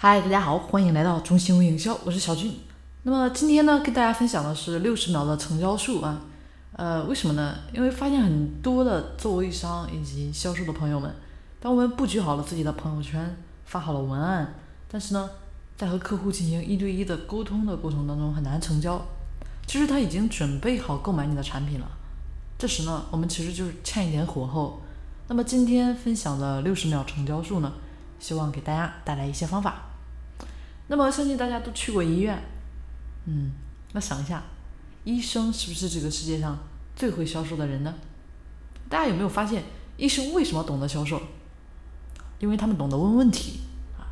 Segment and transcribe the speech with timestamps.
[0.00, 2.54] 嗨，大家好，欢迎来到中心微营销，我是小俊。
[3.02, 6.20] 那么今天呢，跟大家分享的是六十秒的成交术啊。
[6.70, 7.56] 呃，为什么呢？
[7.72, 11.12] 因为发现很多的做微商以及销售的朋友们，
[11.58, 14.54] 当我们布局好了自己的朋友圈，发好了文案，
[14.88, 15.28] 但是呢，
[15.76, 19.04] 在和客户进行一对一的沟通的过程当中很难成交。
[19.66, 21.90] 其实他已经准备好购买你的产品了，
[22.56, 24.80] 这时呢，我们其实就是欠一点火候。
[25.26, 27.72] 那么今天分享的六十秒成交术呢，
[28.20, 29.86] 希望给大家带来一些方法。
[30.88, 32.42] 那么相信大家都去过医院，
[33.26, 33.52] 嗯，
[33.92, 34.42] 那想一下，
[35.04, 36.58] 医生是不是这个世界上
[36.96, 37.94] 最会销售的人呢？
[38.88, 39.64] 大家有没有发现，
[39.98, 41.20] 医生为什么懂得销售？
[42.38, 43.60] 因为他们懂得问问题
[43.98, 44.08] 啊。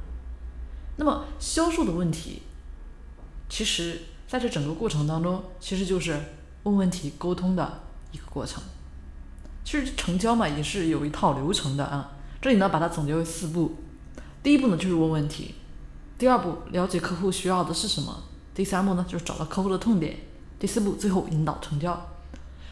[0.97, 2.43] 那么销售的问题，
[3.49, 6.21] 其实在这整个过程当中，其实就是
[6.65, 8.63] 问问题、沟通的一个过程。
[9.65, 12.13] 其实成交嘛，也是有一套流程的啊。
[12.43, 13.77] 这里呢，把它总结为四步。
[14.43, 15.55] 第一步呢，就是问问题。
[16.19, 18.23] 第二步，了解客户需要的是什么。
[18.55, 20.17] 第三步呢，就是找到客户的痛点。
[20.59, 22.09] 第四步，最后引导成交。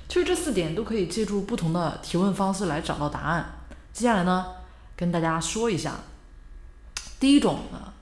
[0.09, 3.67] 其实这四点都可以借助不同的提问方式来找到答案。
[3.93, 4.47] 接下来呢，
[4.97, 6.01] 跟大家说一下，
[7.21, 7.93] 第一种呢，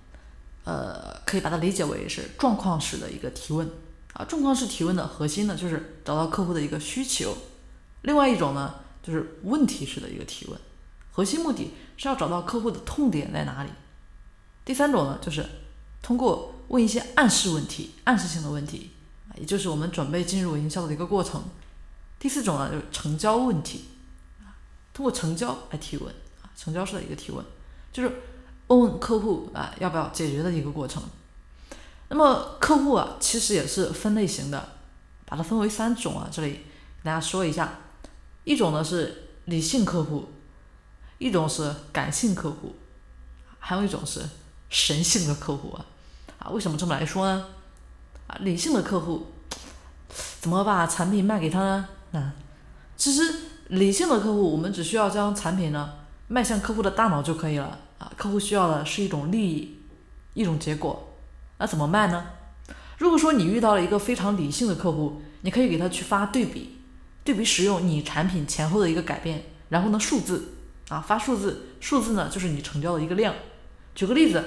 [0.63, 3.69] 呃，可以把它理解为是状况式的一个提问
[4.13, 4.25] 啊。
[4.25, 7.37] 状况式提问的核心呢，就是找到客户的一个需求。
[8.03, 10.61] 另外一种呢，就是问题式的一个提问，
[11.11, 13.71] 核心目的是要找到客户的痛点在哪里。
[14.65, 15.45] 第三种呢，就是
[16.01, 18.91] 通过问一些暗示问题、暗示性的问题
[19.29, 21.43] 啊，也就是我们准备进入营销的一个过程。
[22.21, 23.87] 第四种呢，就是成交问题
[24.41, 24.55] 啊，
[24.95, 26.09] 通过成交来提问
[26.43, 27.45] 啊，成交式的一个提问，
[27.93, 28.23] 就是
[28.69, 31.03] 问问客户啊要不要解决的一个过程。
[32.09, 34.69] 那么客户啊，其实也是分类型的，
[35.25, 36.61] 把它分为三种啊，这里给
[37.03, 37.81] 大家说一下，
[38.45, 40.29] 一种呢是理性客户，
[41.19, 42.77] 一种是感性客户，
[43.59, 44.21] 还有一种是。
[44.73, 45.85] 神性的客户啊，
[46.39, 47.45] 啊，为什么这么来说呢？
[48.27, 49.27] 啊，理性的客户
[50.41, 51.89] 怎么把产品卖给他呢？
[52.13, 52.33] 啊，
[52.97, 53.35] 其实
[53.69, 55.93] 理性的客户，我们只需要将产品呢
[56.29, 58.11] 卖向客户的大脑就可以了啊。
[58.17, 59.77] 客户需要的是一种利益，
[60.33, 61.17] 一种结果。
[61.59, 62.25] 那怎么卖呢？
[62.97, 66.79] 如果说你遇到了一个非常理性的客户，你可以给他去发对比，
[67.23, 70.55] 对比使用你产品前后的一个改变，然后呢数字
[70.89, 73.35] 啊发数字，数字呢就是你成交的一个量。
[73.95, 74.43] 举个例子。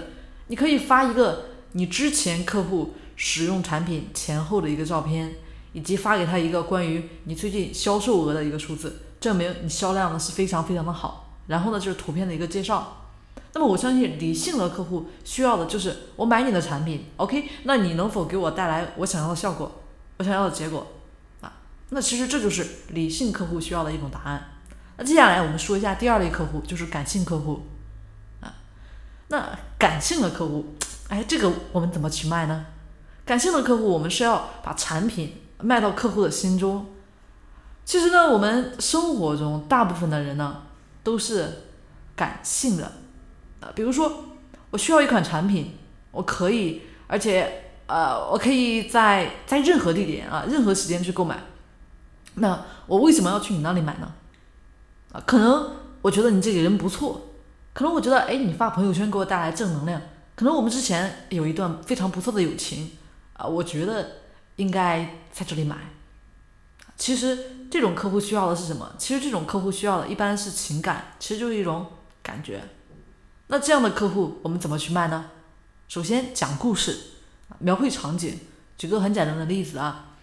[0.48, 5.36] 你可以发一个你之前客户使用产品前后的一个照片，
[5.74, 11.34] 以及发给他一个关于你最近销售额的一个数字，证明你销量呢是非常非常的好。
[11.48, 13.02] 然后呢就是图片的一个介绍。
[13.54, 17.50] 那么我相信理性的客户需要的就是我买你的产品，OK？
[17.64, 19.82] 那你能否给我带来我想要的效果，
[20.18, 20.86] 我想要的结果
[21.42, 21.54] 啊？
[21.90, 24.52] 那其实这就是理性客户需要的一种答案。
[24.98, 27.62] 那接下来我们说一下第二类客户，就是感性客户。
[29.28, 30.76] 那感性的客户，
[31.10, 32.66] 哎，这个我们怎么去卖呢？
[33.26, 36.86] 感性的客户，我们是要把产品卖到客户的心中。
[37.84, 40.64] 其实呢，我们生活中大部分的人呢
[41.04, 41.64] 都是
[42.16, 42.86] 感性的
[43.62, 43.70] 啊。
[43.74, 44.26] 比如说，
[44.70, 45.76] 我需要一款产品，
[46.12, 51.38] 我可以，而且呃，我可以在在任何地点啊，任何时间去购买。
[52.36, 54.12] 那我为什么要去你那里买呢？
[55.12, 55.72] 啊，可能
[56.02, 57.22] 我觉得你这个人不错。
[57.76, 60.02] 可能我觉得，哎，你发朋友圈给我带来正能量。
[60.34, 62.92] 可能我们之前有一段非常不错的友情
[63.34, 64.12] 啊，我觉得
[64.56, 65.76] 应该在这里买。
[66.96, 67.38] 其实
[67.70, 68.96] 这种客户需要的是什么？
[68.98, 71.86] 其实这种客户需要的一般是情感，其实就是一种
[72.24, 72.64] 感觉。
[73.48, 75.26] 那这样的客户我们怎么去卖呢？
[75.90, 76.98] 首先讲故事，
[77.60, 78.40] 描绘场景。
[78.78, 80.14] 举个很简单的例子啊，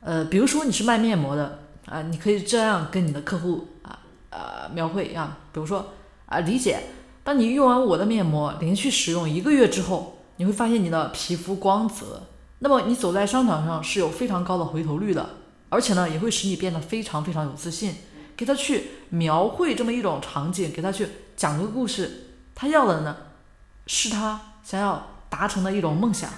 [0.00, 5.94] 呃，比如说你是卖面膜的啊，你可以这样跟你的客户啊呃描绘啊，比如说。
[6.32, 6.80] 啊，理解。
[7.22, 12.22] 当你用完我的面膜，连续使用一个月之后，你会发现你的皮肤光泽。
[12.60, 15.28] 那么你走在商场上是有非常高的回头率的，
[15.68, 17.94] 而且呢，也会使你变得非常非常有自信。
[18.34, 21.06] 给他去描绘这么一种场景，给他去
[21.36, 23.16] 讲个故事，他要的呢，
[23.86, 26.30] 是他想要达成的一种梦想，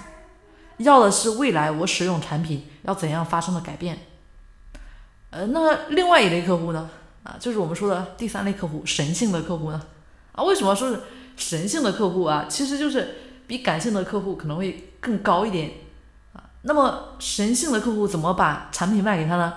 [0.78, 4.00] 要的是未来我使用产品要怎样发生的改变。
[5.30, 6.90] 呃，那另外一类客户呢？
[7.24, 9.80] 啊，就是我们说的第三类客户，神性的客户呢？
[10.32, 11.00] 啊，为什么说是
[11.38, 12.44] 神性的客户啊？
[12.46, 13.16] 其实就是
[13.46, 15.72] 比感性的客户可能会更高一点
[16.34, 16.44] 啊。
[16.62, 19.54] 那么神性的客户怎么把产品卖给他呢？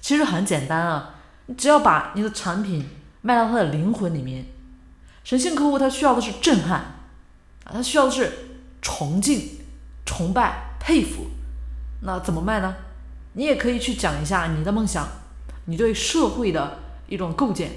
[0.00, 1.16] 其实很简单啊，
[1.46, 2.88] 你只要把你的产品
[3.20, 4.46] 卖到他的灵魂里面。
[5.22, 6.78] 神性客户他需要的是震撼
[7.64, 8.32] 啊，他需要的是
[8.80, 9.58] 崇敬、
[10.06, 11.26] 崇拜、佩服。
[12.00, 12.74] 那怎么卖呢？
[13.34, 15.06] 你也可以去讲一下你的梦想，
[15.66, 16.78] 你对社会的。
[17.12, 17.70] 一种构建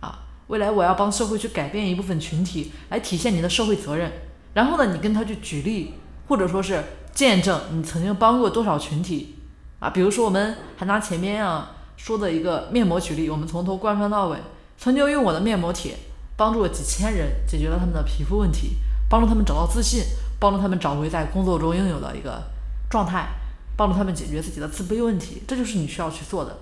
[0.00, 4.10] 啊，未来我要帮社会去改变一部分群体，来体现你的社会责任。
[4.54, 5.92] 然后呢，你跟他去举例，
[6.26, 6.82] 或者说是
[7.12, 9.36] 见证你曾经帮过多少群体
[9.78, 9.90] 啊。
[9.90, 14.38] 比如说，我们还拿前面啊说的一个面膜举例，我们从头贯穿到尾，
[14.78, 15.94] 曾经用我的面膜贴
[16.34, 18.76] 帮助了几千人解决了他们的皮肤问题，
[19.10, 20.02] 帮助他们找到自信，
[20.40, 22.42] 帮助他们找回在工作中应有的一个
[22.88, 23.28] 状态，
[23.76, 26.56] 帮助他们解决自己的自卑问题，这就是你需要去做的。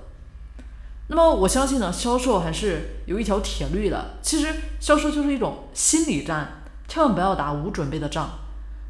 [1.08, 4.16] 那么我相信呢，销售还是有一条铁律的。
[4.22, 8.30] 其实销售就是一种心理战，千万不要打无准备的仗。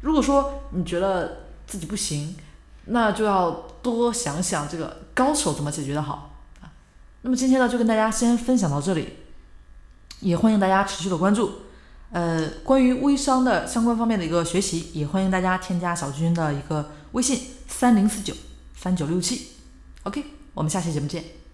[0.01, 2.35] 如果说你觉得自己不行，
[2.85, 6.73] 那就要多想想这个高手怎么解决的好啊。
[7.21, 9.17] 那么今天呢，就跟大家先分享到这里，
[10.21, 11.61] 也欢迎大家持续的关注。
[12.11, 18.33] 呃，关于微商的相关方面的一个学习，也欢迎大家添加小军的一个微信三零四九
[18.75, 19.49] 三九六七。
[20.03, 20.23] OK，
[20.53, 21.46] 我们下期节目见。